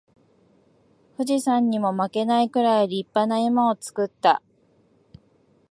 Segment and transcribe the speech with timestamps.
[1.15, 4.41] 富士山にも負けないくらい立派な山を作った